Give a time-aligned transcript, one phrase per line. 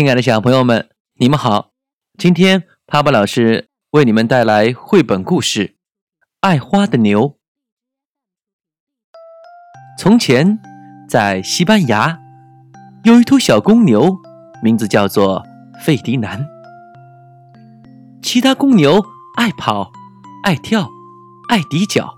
[0.00, 1.72] 亲爱的小朋友们，你们好！
[2.16, 5.66] 今天帕帕老师为你们带来绘本故事
[6.40, 7.28] 《爱花的牛》。
[9.98, 10.58] 从前，
[11.06, 12.18] 在西班牙，
[13.04, 14.16] 有一头小公牛，
[14.62, 15.46] 名字叫做
[15.84, 16.46] 费迪南。
[18.22, 19.04] 其他公牛
[19.36, 19.92] 爱跑、
[20.44, 20.88] 爱跳、
[21.50, 22.14] 爱抵脚，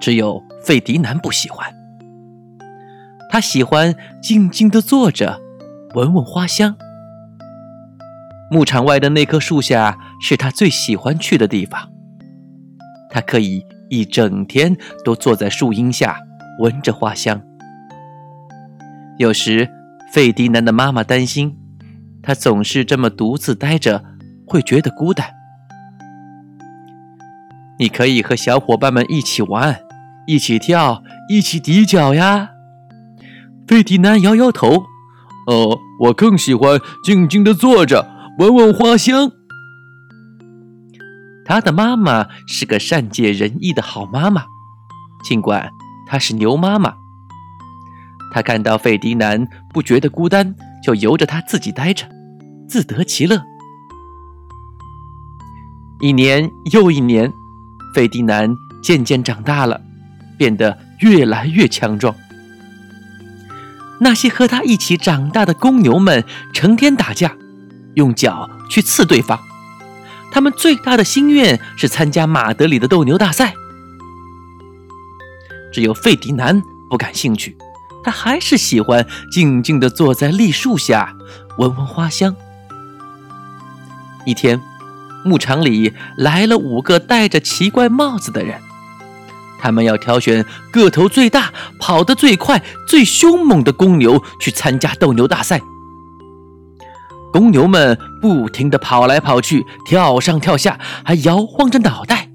[0.00, 1.70] 只有费迪南不喜欢。
[3.28, 5.42] 他喜欢静静的坐着。
[5.94, 6.76] 闻闻花香。
[8.50, 11.90] 牧场外的那棵树下是他最喜欢去的地方。
[13.10, 16.18] 他可以一整天都坐在树荫下
[16.60, 17.40] 闻着花香。
[19.18, 19.68] 有时，
[20.12, 21.56] 费迪南的妈妈担心
[22.22, 24.04] 他总是这么独自待着，
[24.46, 25.26] 会觉得孤单。
[27.78, 29.80] 你可以和小伙伴们一起玩，
[30.26, 32.50] 一起跳，一起抵脚呀。
[33.66, 34.84] 费迪南摇摇头。
[35.46, 39.32] 哦，我更喜欢静静的坐着，闻闻花香。
[41.46, 44.44] 他的妈妈是个善解人意的好妈妈，
[45.24, 45.70] 尽管
[46.06, 46.92] 她是牛妈妈。
[48.34, 52.06] 她看到费迪南不觉得孤单，就由着他自己待着，
[52.68, 53.42] 自得其乐。
[56.00, 57.32] 一年又一年，
[57.94, 59.80] 费迪南渐渐长大了，
[60.36, 62.14] 变得越来越强壮。
[64.00, 67.34] 那些和他一起长大的公牛们成天打架，
[67.96, 69.38] 用脚去刺对方。
[70.30, 73.54] 他们最大的心愿是参加马德里的斗牛大赛。
[75.72, 77.56] 只有费迪南不感兴趣，
[78.02, 81.14] 他还是喜欢静静地坐在栗树下，
[81.58, 82.34] 闻闻花香。
[84.24, 84.60] 一天，
[85.24, 88.60] 牧场里来了五个戴着奇怪帽子的人。
[89.58, 95.62] 他们要挑选个头最大、跑得最快、最凶猛的公牛去参加斗牛大赛。
[97.36, 102.30] 公牛们不停地跑来跑去，跳上跳下，还摇晃着脑袋，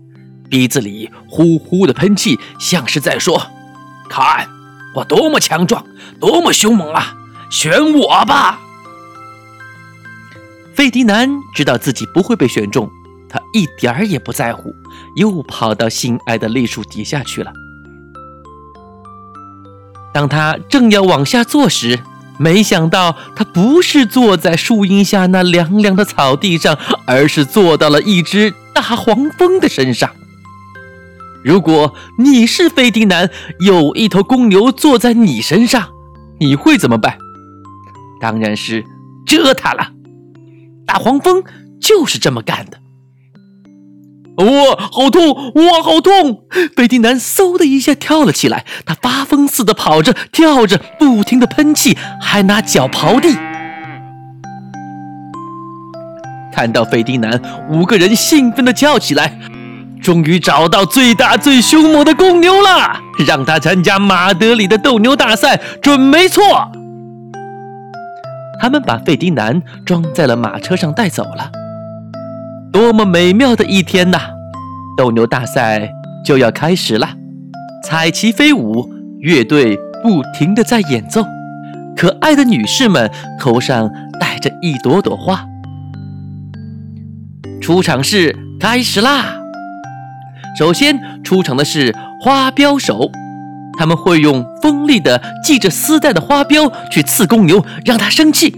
[0.47, 3.47] 鼻子里呼呼的喷气，像是在说
[4.07, 4.47] ：“看
[4.93, 5.83] 我多么强壮，
[6.19, 7.15] 多么凶猛啊！
[7.49, 8.59] 选我吧！”
[10.77, 12.87] 费迪南知道自己不会被选中。
[13.27, 14.71] 他一点儿也不在乎，
[15.15, 17.51] 又跑到心爱的栗树底下去了。
[20.13, 21.99] 当他正要往下坐时，
[22.41, 26.75] 没想到他不是坐在树荫下那凉凉的草地上，
[27.05, 30.09] 而是坐到了一只大黄蜂的身上。
[31.43, 33.29] 如果你是费迪南，
[33.59, 35.89] 有一头公牛坐在你身上，
[36.39, 37.15] 你会怎么办？
[38.19, 38.83] 当然是
[39.27, 39.91] 蛰它了。
[40.87, 41.43] 大黄蜂
[41.79, 42.79] 就是这么干的。
[44.37, 44.45] 哇，
[44.91, 45.53] 好痛！
[45.55, 46.43] 哇，好痛！
[46.75, 53.37] 费迪南嗖的一下跳了起来，他发疯似的跑着、跳着，不停的喷气，还拿脚刨地。
[56.53, 57.39] 看到费迪南，
[57.69, 59.37] 五个人兴奋的叫起来
[60.01, 62.99] ：“终于找到最大最凶猛的公牛了！
[63.25, 66.43] 让他参加马德里的斗牛大赛，准没错。”
[68.59, 71.60] 他们把费迪南装在了马车上带走了。
[72.71, 74.17] 多么美妙的一天呐！
[74.95, 75.89] 斗牛大赛
[76.25, 77.09] 就要开始了，
[77.83, 78.89] 彩旗飞舞，
[79.19, 81.25] 乐队不停的在演奏，
[81.97, 85.45] 可爱的女士们头上戴着一朵朵花。
[87.61, 89.35] 出场式开始啦！
[90.57, 93.11] 首先出场的是花镖手，
[93.77, 98.55] 他们会用锋利的系着丝带的花镖去刺公牛，让它生气。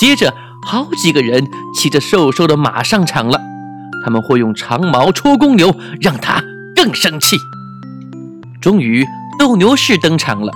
[0.00, 0.34] 接着。
[0.62, 3.40] 好几个人骑着瘦瘦的马上场了，
[4.04, 6.42] 他们会用长矛戳公牛，让他
[6.76, 7.36] 更生气。
[8.60, 9.06] 终于，
[9.38, 10.52] 斗牛士登场了，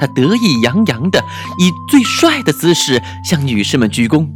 [0.00, 1.20] 他得意洋洋地
[1.58, 4.26] 以最帅的姿势向女士们鞠躬。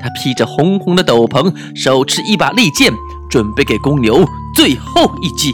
[0.00, 2.92] 他披着红红的斗篷，手持一把利剑，
[3.28, 5.52] 准备给公牛最后一击。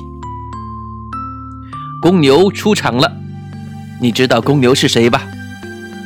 [2.02, 3.10] 公牛出场了，
[4.00, 5.22] 你知道公牛是谁吧？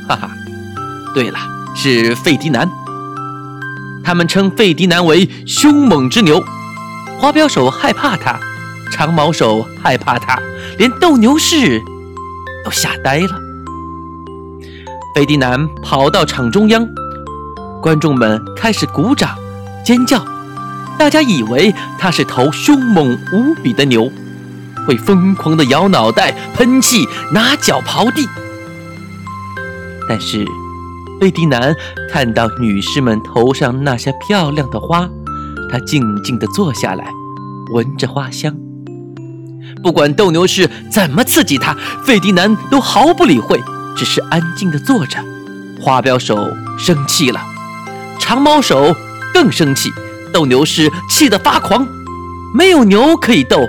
[0.09, 0.31] 哈哈，
[1.15, 1.54] 对了。
[1.75, 2.71] 是费迪南，
[4.05, 6.43] 他们称费迪南为凶猛之牛。
[7.19, 8.39] 花镖手害怕他，
[8.93, 10.39] 长矛手害怕他，
[10.79, 11.83] 连斗牛士
[12.65, 13.41] 都吓呆了。
[15.15, 16.87] 费迪南跑到场中央，
[17.83, 19.37] 观众们开始鼓掌、
[19.85, 20.25] 尖叫，
[20.99, 24.11] 大家以为他是头凶猛无比的牛，
[24.87, 28.29] 会疯狂地摇脑袋、喷气、拿脚刨地。
[30.09, 30.47] 但是。
[31.21, 31.75] 费迪南
[32.11, 35.09] 看到女士们头上那些漂亮的花，
[35.71, 37.07] 他静静地坐下来，
[37.73, 38.55] 闻着花香。
[39.83, 43.63] 不管斗牛士怎么刺激他，费迪南都毫不理会，
[43.97, 45.19] 只是安静地坐着。
[45.81, 46.37] 花镖手
[46.79, 47.41] 生气了，
[48.19, 48.95] 长毛手
[49.33, 49.91] 更生气。
[50.33, 51.87] 斗牛士气得发狂，
[52.55, 53.61] 没有牛可以斗，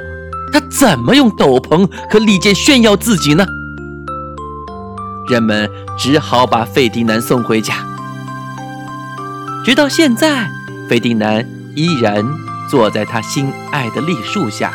[0.51, 3.45] 他怎么用斗篷和利剑炫耀自己呢？
[5.27, 7.85] 人们只好把费迪南送回家。
[9.65, 10.47] 直到现在，
[10.87, 12.23] 费迪南依然
[12.69, 14.71] 坐在他心爱的栗树下，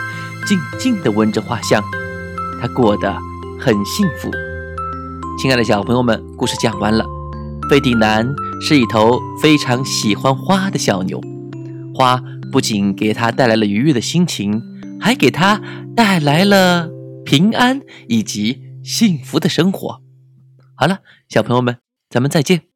[0.47, 1.83] 静静地闻着花香，
[2.61, 3.17] 他过得
[3.59, 4.31] 很幸福。
[5.39, 7.05] 亲爱的小朋友们，故事讲完了。
[7.71, 8.29] 费迪南
[8.61, 11.21] 是一头非常喜欢花的小牛。
[11.95, 12.21] 花
[12.51, 14.61] 不仅给他带来了愉悦的心情，
[15.01, 15.61] 还给他
[15.95, 16.89] 带来了
[17.25, 20.03] 平安以及幸福的生活。
[20.81, 21.79] 好了，小朋友们，
[22.09, 22.70] 咱们再见。